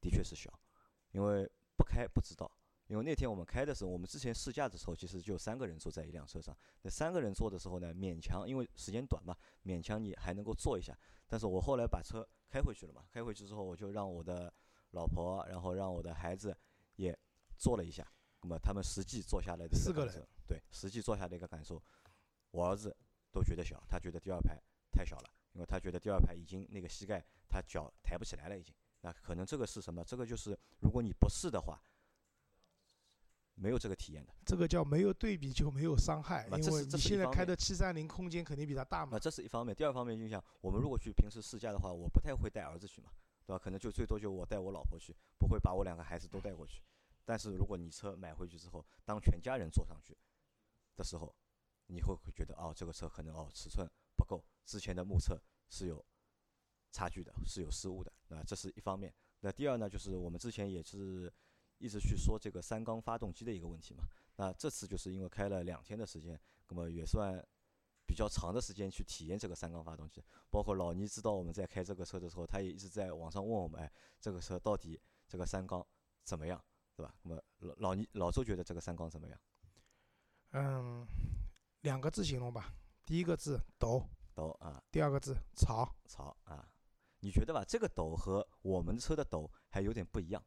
[0.00, 0.52] 的确是小，
[1.12, 2.50] 因为不开不知道。
[2.88, 6.56] 因为那天我们开的时候，我们之前试驾的时候，其实就三个人坐在一辆车上。
[6.82, 10.96] 那三个人坐的时候呢，勉强，因为时间短嘛，勉强你还能够坐一下。
[11.26, 14.52] 但是我后来把车开回去了嘛，开回去之后，我就让我的
[14.92, 16.56] 老婆，然后让我的孩子
[16.94, 17.18] 也
[17.58, 18.06] 坐了一下。
[18.42, 21.82] 那么他们实际坐下来的四个人，对，实际坐下的一个感受，
[22.52, 22.96] 我儿子
[23.32, 24.62] 都觉得小，他觉得第二排
[24.92, 28.72] 太小了，因为他觉得第二排已经那个膝盖他脚抬不起来了已经。
[29.00, 30.04] 那可能这个是什么？
[30.04, 31.82] 这个就是如果你不试的话。
[33.58, 39.18] 没有这个体验的，这个叫没有对比就没有伤害，因为你现在开的七三零空间肯定比它大嘛。
[39.18, 43.08] 这是一方面，第二方面就像我们如果去平时试驾的话，我不太会带儿子去嘛，
[43.46, 43.58] 对吧？
[43.58, 46.82] 可能就最多就我带我老婆去，不会把我两个孩子都带过去。
[47.24, 50.14] 但是如果你车买回去之后，当全家人坐上去
[50.94, 51.34] 的时候，
[51.86, 56.04] 你会会觉得哦，这个车可能哦尺寸不够，之前的目测是有
[56.92, 58.12] 差距的，是有失误的。
[58.28, 59.14] 那这是一方面。
[59.40, 61.32] 那第二呢，就是我们之前也是。
[61.78, 64.02] 一直去说这个三缸发动机的一个问题嘛，
[64.36, 67.38] 那这次就是因为开了两天的时间，那么也算
[68.06, 70.24] 比较长的时间去体验这个三缸发动机。
[70.48, 74.98] 包括老倪知道我们在开这个车的时候，他也一直在网上问我们，哎，这个车到底
[75.28, 75.86] 这个三缸
[76.24, 76.58] 怎么样，
[76.96, 77.14] 对吧？
[77.20, 79.38] 那么老老倪老周觉得这个三缸怎么样？
[80.52, 81.06] 嗯，
[81.82, 82.72] 两个字形容吧，
[83.04, 84.02] 第一个字抖
[84.36, 85.90] 抖啊，第二个字吵。
[86.06, 86.68] 吵啊。
[87.20, 87.64] 你觉得吧？
[87.66, 90.44] 这个抖和我们车的抖还有点不一样。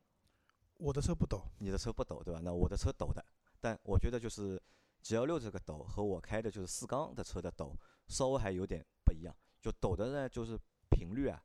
[0.77, 2.39] 我的车不抖，你的车不抖，对吧？
[2.41, 3.25] 那我的车抖的，
[3.59, 4.61] 但我觉得就是
[5.01, 7.75] G L 六这个抖和我开的就是四缸的车的抖
[8.07, 9.35] 稍微还有点不一样。
[9.59, 10.57] 就抖的呢，就是
[10.89, 11.43] 频率啊，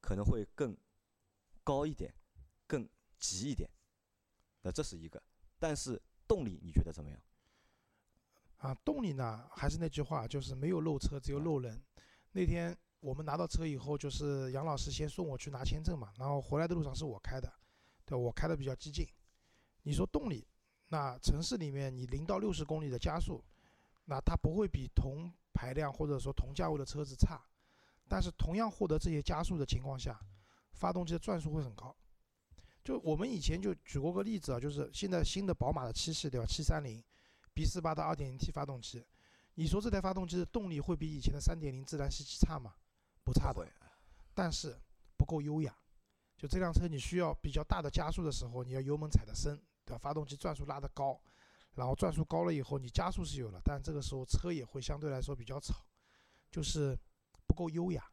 [0.00, 0.74] 可能会更
[1.62, 2.14] 高一点，
[2.66, 3.68] 更急一点。
[4.62, 5.22] 那这是一个，
[5.58, 7.20] 但是动力你觉得怎么样？
[8.64, 11.78] 啊，动力呢，还是那句话，就是没有漏车，只有漏人。
[12.32, 17.52] 那天我们拿到车以后，就是杨老师先送我去拿签证嘛，然后回来的路上是我开的。
[18.06, 19.06] 对，我开的比较激进。
[19.82, 20.48] 你说动力，
[20.88, 23.44] 那城市里面你零到六十公里的加速，
[24.06, 27.38] 那它不会比同排量或者说同价位的车子差。
[28.08, 30.18] 但是同样获得这些加速的情况下，
[30.72, 31.94] 发动机的转速会很高。
[32.82, 36.46] 就我们以前就举过个例子啊，就是现在新的宝马的七系，对吧？
[36.46, 37.04] 七三零
[37.54, 39.06] B 四八的二点零 T 发动机，
[39.54, 42.74] 你说这台发动机的动力会比以前的三点零自然吸气差吗？
[43.22, 43.66] 不差的，
[44.34, 44.76] 但是
[45.16, 45.74] 不够优雅。
[46.36, 49.98] 就这辆车，你需要比较大的加速的时候，你要油门踩得深，对吧？
[49.98, 51.18] 发动机转速拉得高，
[51.74, 55.86] 然后转速高了以后，你加速是有了，但这个时候车也会相对来说比较吵，
[56.50, 56.98] 就是
[57.46, 58.04] 不够优雅。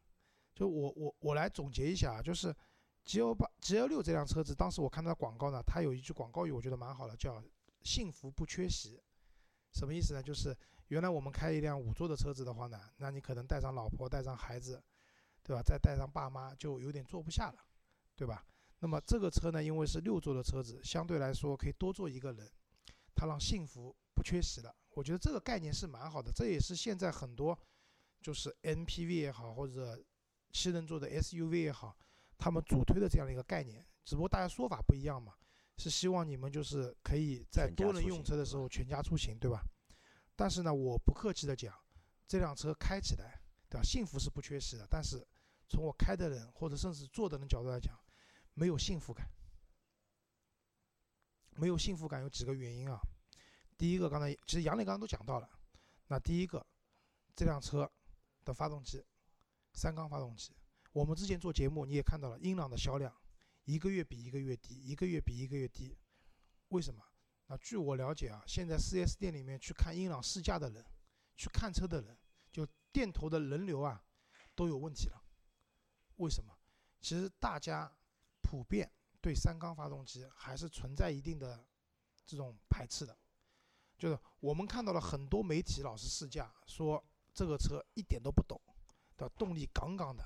[0.53, 2.55] 就我我我来总结一下啊，就是
[3.03, 7.43] G L 八 G L 六这辆车子，当时我看它广告呢，它有一句广告语，我觉得蛮好的，叫
[7.83, 9.01] “幸福不缺席”。
[9.71, 10.21] 什么意思呢？
[10.21, 10.55] 就是
[10.87, 14.81] 原来我们开一辆五座的车子的话呢，那你可能带上老婆、带上孩子，
[15.43, 15.61] 对吧？
[15.61, 17.65] 再带上爸妈，就有点坐不下了。
[18.13, 18.45] 对吧？
[18.79, 22.47] 那么这个车呢，因为是六座的车子，相对来说可以多坐一个人，
[23.15, 24.75] 它让幸福不缺席了。
[24.91, 27.57] 我觉得这个概念是蛮好的，这也是现在很多
[28.21, 29.99] 就是 MPV 也好，或者
[30.51, 31.97] 七人座的 SUV 也好，
[32.37, 33.83] 他们主推的这样的一个概念。
[34.03, 35.33] 只不过大家说法不一样嘛，
[35.81, 39.63] 是希望你们就是可以在多人用车的时候全家出行，对吧？
[40.35, 41.75] 但是呢，我不客气的讲，
[42.27, 43.83] 这辆车开起来，对吧？
[43.83, 45.27] 幸福是不缺席的，但是
[45.67, 47.99] 从我开的人或者甚至坐的人角度来讲，
[48.53, 49.27] 没有幸福感，
[51.55, 52.99] 没有幸福感有几个原因啊？
[53.75, 55.49] 第一个，刚才其实杨磊刚刚都讲到了。
[56.09, 56.63] 那第一个，
[57.35, 57.91] 这辆车
[58.45, 59.03] 的发动机，
[59.73, 60.53] 三缸发动机。
[60.91, 63.11] 我们之前做节目你也看到了，英朗的销量
[63.65, 65.97] 一个月比一个月低，一个月比一个月低。
[66.69, 67.03] 为什么？
[67.47, 70.85] 那据我了解啊，现在 4S 店里面去看英朗试驾的人，
[71.35, 72.17] 去看车的人，
[72.51, 74.03] 就店头的人流啊
[74.55, 75.21] 都有问题了。
[76.15, 76.57] 为什么？
[77.01, 77.91] 其实大家
[78.41, 81.67] 普遍对三缸发动机还是存在一定的
[82.25, 83.17] 这种排斥的，
[83.97, 88.61] 就是我们看到了很多媒体老是试驾，说这个车一点都不懂，
[89.17, 89.27] 的？
[89.29, 90.23] 动力杠杠的，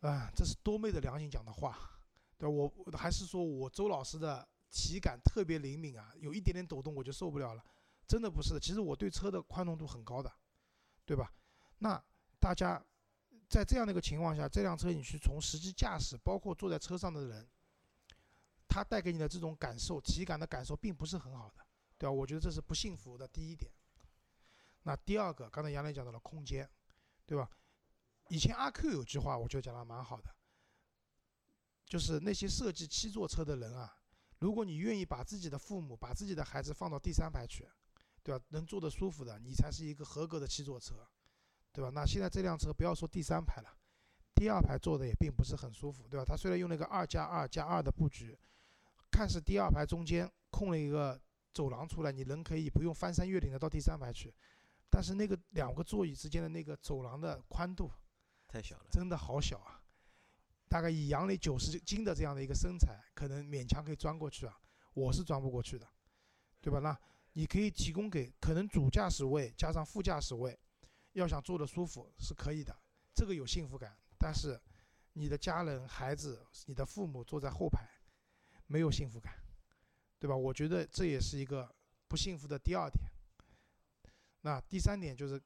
[0.00, 1.97] 啊，这是多妹的良心讲的话，
[2.38, 2.48] 对？
[2.48, 7.64] 我还是说我周老师的体感特别灵敏啊，有一点点抖动我就受不了了，
[8.06, 8.60] 真的不是的。
[8.60, 10.32] 其实我对车的宽容度很高的，
[11.04, 11.32] 对吧？
[11.78, 12.02] 那
[12.38, 12.82] 大家。
[13.50, 17.48] 在这样的一个情况下，这辆车你去从实际驾驶，包括坐在车上的人，
[18.68, 21.64] 他带给你的这种感受、体感的感受，并不是很好的，
[21.96, 22.12] 对吧？
[22.12, 23.72] 我觉得这是不幸福的第一点。
[24.82, 26.68] 那第二个，刚才杨磊讲到了空间，
[27.24, 27.48] 对吧？
[28.28, 30.28] 以前阿 Q 有句话，我觉得讲的蛮好的，
[31.88, 33.96] 就是那些设计七座车的人啊，
[34.38, 37.68] 如果你愿意把自己的父母、把自己的孩子放到第三排去，
[38.22, 38.44] 对吧？
[38.50, 41.08] 能坐得舒服的，你才是一个合格的七座车。
[41.70, 41.90] 对吧？
[41.94, 43.68] 那现在这辆车不要说第三排了，
[44.34, 46.24] 第二排坐的也并不是很舒服，对吧？
[46.26, 48.36] 它虽然用那个二加二加二的布局，
[49.12, 51.20] 看似第二排中间空了一个
[51.52, 54.34] 走廊出来，你人可以不用翻山越岭的到第三排去，
[54.90, 57.92] 但是那个两个座椅之间的那个走廊的宽度
[58.48, 59.77] 太小了，真的好小啊！
[60.68, 64.56] 大概以杨磊九十斤的这样的一个身材，可能勉强可以钻过去啊，
[64.94, 65.88] 我是钻不过去的，
[66.60, 66.78] 对吧？
[66.80, 66.96] 那
[67.32, 70.58] 你可以提供给可能主驾驶位加上副驾驶位。
[71.14, 72.76] 要想坐的舒服是可以的，
[73.12, 73.96] 这个有幸福感。
[74.16, 74.60] 但是，
[75.14, 77.88] 你的家人、孩子、你的父母坐在后排，
[78.66, 79.34] 没有幸福感，
[80.20, 80.36] 对吧？
[80.36, 81.74] 我觉得这也是一个
[82.06, 83.10] 不幸福的第二点。
[84.42, 85.42] 那第三点就是，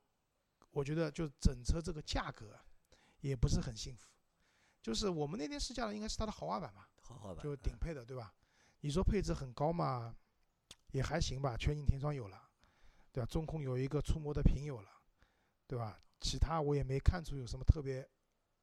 [0.72, 2.60] 我觉得就整车这个价格
[3.20, 4.11] 也不是很幸福。
[4.82, 8.34] 就是我们那天试驾的应该是它的豪华版吧，豪华版就顶配的，对吧？
[8.80, 10.14] 你说配置很高嘛，
[10.90, 11.56] 也还行吧。
[11.56, 12.42] 全景天窗有了，
[13.12, 13.26] 对吧？
[13.30, 14.88] 中控有一个触摸的屏有了。
[15.64, 15.98] 对吧？
[16.20, 18.06] 其他我也没看出有什么特别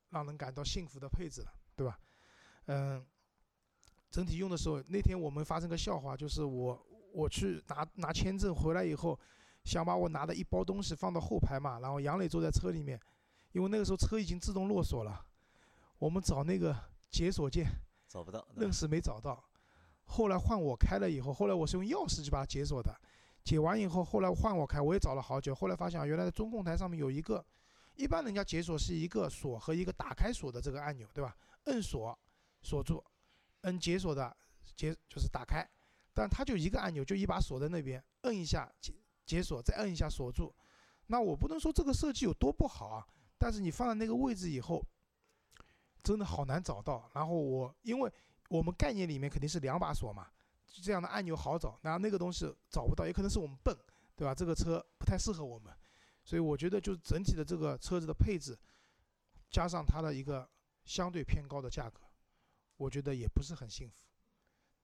[0.09, 1.99] 让人感到幸福的配置了，对吧？
[2.67, 3.03] 嗯，
[4.11, 9.19] 整体用的时候，那天我们发生个笑话，就是我我去拿拿签证回来以后，
[9.63, 12.99] 想把我拿的一包东西放到后排嘛，然后杨磊坐在车里面，
[13.53, 15.25] 因为那个时候车已经自动落锁了，
[15.99, 16.75] 我们找那个
[17.11, 17.67] 解锁键
[18.07, 19.43] 找不到，愣是没找到。
[20.05, 22.99] 后来换我开了以后，后来我是用钥匙去把它解锁的。
[23.43, 25.53] 解完以后，后来换我开，我也找了好久。
[25.53, 27.45] 后来发现啊，原来在中控台上面有一个，
[27.95, 31.35] 一般人家解锁是一个锁和一个打开锁的这个按钮，对吧？
[31.65, 32.17] 摁锁
[32.61, 33.03] 锁住，
[33.61, 34.35] 摁解锁的
[34.75, 35.67] 解就是打开，
[36.13, 38.93] 但它就一个按钮，就一把锁在那边，摁一下解
[39.25, 40.53] 解锁，再摁一下锁住。
[41.07, 43.05] 那我不能说这个设计有多不好啊，
[43.37, 44.83] 但是你放在那个位置以后，
[46.03, 47.09] 真的好难找到。
[47.13, 48.11] 然后我因为
[48.49, 50.27] 我们概念里面肯定是两把锁嘛。
[50.81, 53.75] 这样的按钮好找，然后那个东西找不到，也可能是我们笨，
[54.15, 54.35] 对吧？
[54.35, 55.73] 这个车不太适合我们，
[56.23, 58.57] 所以我觉得就是整体的这个车子的配置，
[59.49, 60.47] 加上它的一个
[60.85, 62.01] 相对偏高的价格，
[62.77, 64.05] 我觉得也不是很幸福。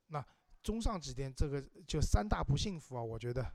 [0.08, 0.26] 那
[0.64, 3.50] 综上几点，这个就三大不幸福啊，我觉得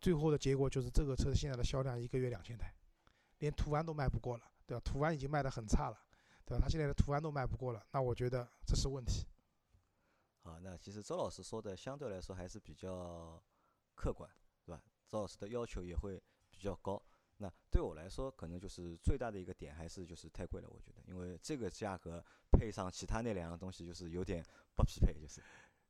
[0.00, 2.72] 最后的结果就是这个车现在的销量一个月两千台，
[3.38, 4.82] 连途安都卖不过了，对吧？
[4.84, 5.98] 途安已经卖得很差了，
[6.50, 6.64] 对吧？
[6.64, 9.24] 他现在的途安都卖不过了，那我觉得这是问题。
[10.42, 13.40] 啊，那其实周老师说的相对来说还是比较
[13.94, 14.28] 客观，
[14.64, 14.82] 对吧？
[15.06, 17.00] 周老师的要求也会比较高。
[17.36, 25.40] 那对我来说，可能就是最大的一个点还是就是太贵了，我觉得，因为这个价格配上其他那两样东西，就是有点不匹配，就是。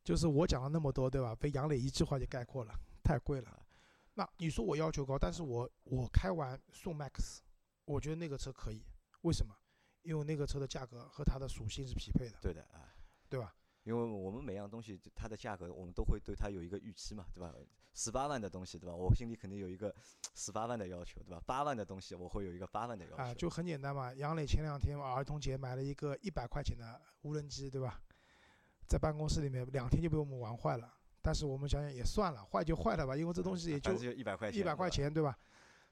[0.03, 1.35] 就是我讲了那么多，对吧？
[1.35, 3.67] 被杨磊一句话就概括了，太贵了。
[4.15, 7.39] 那你说我要求高，但是我我开完宋 MAX，
[7.85, 8.83] 我觉得那个车可以，
[9.23, 9.55] 为什么？
[10.03, 12.37] 因为那个车的价格和它的属性是匹配的。
[12.41, 12.89] 对的啊，
[13.29, 13.55] 对吧？
[13.85, 17.53] 因为我们每样东西它的价格，我们都会对它有一个预期嘛，对吧？
[17.95, 18.95] 十八万的东西，对吧？
[18.95, 19.95] 我心里肯定有一个
[20.35, 21.43] 十八万的要求，对吧？
[21.47, 23.23] 八万的东西，我会有一个八万的要求。
[23.23, 24.13] 啊，就很简单嘛。
[24.15, 28.01] 杨磊前两天儿童节买了一个一百块钱的无人机，对吧？
[28.87, 30.95] 在办公室里面两天就被我们玩坏了。
[31.23, 35.37] 但是我们想想也算了，坏就坏了吧，因为这东西也就一百块钱，一百块钱，对吧？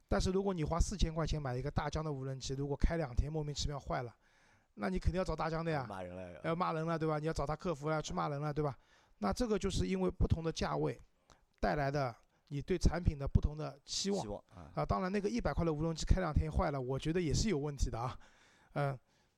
[0.09, 4.15] 但是如果你花四千块钱买一个大疆的无人机，如果开两天莫名其妙坏了。
[4.81, 7.19] 那你肯定要找大疆的呀，骂人了，要骂人了，对吧？
[7.19, 8.79] 你要找他客服要去骂人了，对吧？
[9.19, 11.03] 那这个就是因为不同的价位
[11.59, 12.15] 带来的
[12.47, 14.85] 你对产品的不同的期望啊。
[14.87, 18.17] 当然，那个一百块的无人机开两天坏了，我觉得也是有问题的啊。
[18.75, 18.97] 嗯，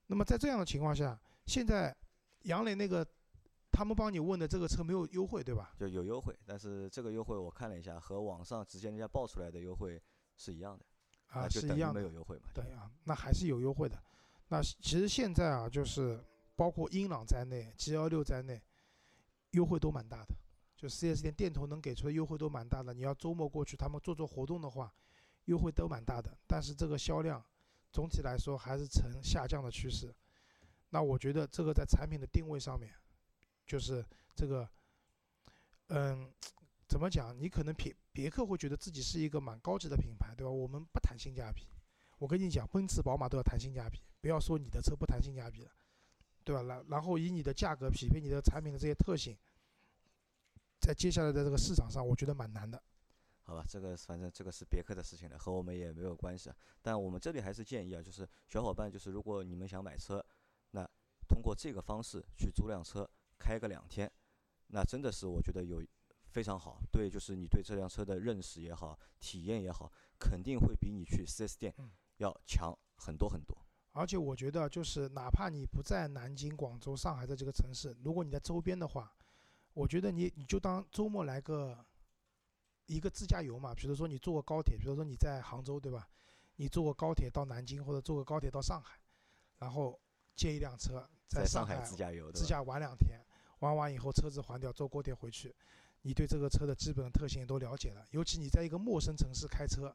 [0.08, 1.96] 那么在这样的情况下，现在
[2.42, 3.06] 杨磊那个
[3.72, 5.72] 他们帮你问的这个车没有优惠，对吧？
[5.78, 9.98] 就有优惠，但是这个优惠我看了一下，和网上直接人家报出来的优惠
[10.40, 10.84] 是一样的
[11.26, 12.44] 啊，是一样没有优惠嘛？
[12.54, 14.02] 对啊，那还是有优惠的。
[14.48, 16.18] 那其实现在啊，就是
[16.56, 18.62] 包括英朗在内，G L 六在内，
[19.50, 20.34] 优惠都蛮大的。
[20.74, 22.94] 就四 S 店店头能给出的优惠都蛮大的。
[22.94, 24.90] 你要周末过去，他们做做活动的话，
[25.44, 27.44] 优惠都蛮大的，但是这个销量
[27.92, 30.10] 总体来说还是呈下降的趋势。
[30.88, 32.90] 那我觉得这个在产品的定位上面，
[33.66, 34.02] 就是
[34.34, 34.66] 这个，
[35.88, 36.32] 嗯，
[36.90, 37.32] 怎么讲？
[37.38, 40.50] 你可能别别克会觉得自己是一个蛮高级的品牌，对吧？
[40.50, 41.68] 我们不谈性价比。
[42.18, 45.70] 我跟你讲，奔驰、宝马都要谈性价比，不要说你的车不谈性价比了，
[46.42, 46.62] 对吧？
[46.62, 49.38] 然然后以你的价格匹配你的产品的这些特性，
[50.80, 52.82] 在接下来的这个市场上，我觉得蛮难的。
[53.44, 56.50] 好吧，这个反正这个是别克的事情了，和我们也没有关系。
[56.82, 60.24] 但我们这里还是建议啊，就是小伙伴，就是如果你们想买车，
[60.72, 60.84] 那
[61.28, 64.10] 通过这个方式去租辆车开个两天，
[64.66, 65.80] 那真的是我觉得有
[66.30, 66.80] 非常好。
[66.92, 71.74] 对，就是你对这辆车的认识也好，体验也好，肯定会比你去 4S 店。
[72.18, 73.56] 要强很多很多，
[73.92, 79.10] 而且我觉得就是哪怕你不在南京、广州、上海的这个城市，如果你在周边的话，
[79.72, 81.82] 我觉得你你就当周末来个
[82.84, 83.74] 一个自驾游嘛。
[83.74, 86.06] 比如说你坐个高铁，比如说你在杭州对吧？
[86.56, 89.00] 你坐个高铁到南京或者坐个高铁到上海，
[89.56, 89.98] 然后
[90.36, 93.18] 借一辆车在上海自驾游，自驾玩两天，
[93.60, 95.56] 玩完以后车子还掉，坐高铁回去，
[96.02, 98.06] 你对这个车的基本特性都了解了。
[98.10, 99.94] 尤其你在一个陌生城市开车。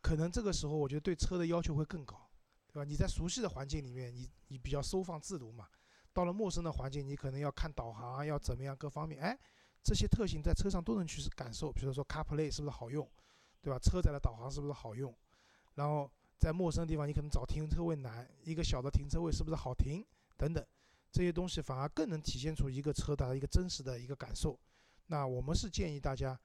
[0.00, 2.28] 可能这个时候，我觉得对车的要求会更高，
[2.66, 2.84] 对吧？
[2.84, 5.66] 你在熟悉的环境里面，你你比较收放自如嘛。
[6.12, 9.38] 到了陌生的环境，你可能要看导航，要怎么样，各方面，哎，
[9.82, 11.72] 这些特性在车上都能去感受。
[11.72, 13.10] 比如说 CarPlay 是不是好用，
[13.62, 13.78] 对吧？
[13.78, 15.16] 车载的导航是不是好用？
[15.74, 20.04] 然后在陌生的地方，你可能找停车位难，一个小的停车位是不是好停？
[20.36, 20.62] 等等，
[21.10, 24.60] 这些东西反而更能体现出一个车的一个真实的一个感受。
[25.06, 26.38] 那我们是建议大家，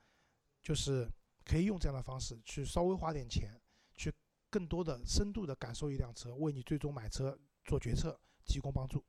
[0.61, 1.09] 就是。
[1.45, 3.59] 可以用这样的方式去稍微花点钱，
[3.95, 4.13] 去
[4.51, 7.35] 更多的深度的感受一辆车，为你最终买车
[7.65, 9.03] 做决策提供帮助。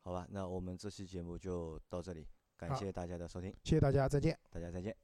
[0.00, 2.26] 好吧，那我们这期节目就到这里，
[2.56, 4.96] 感谢大家的收听，谢谢大家，再见，大家再见。